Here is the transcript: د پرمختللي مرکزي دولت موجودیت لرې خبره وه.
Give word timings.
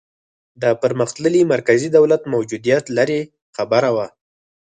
د 0.61 0.63
پرمختللي 0.81 1.41
مرکزي 1.53 1.89
دولت 1.97 2.21
موجودیت 2.33 2.85
لرې 2.97 3.21
خبره 3.55 3.89
وه. 3.95 4.07